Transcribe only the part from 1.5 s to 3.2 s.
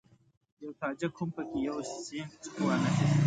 یو سینټ وانخیست.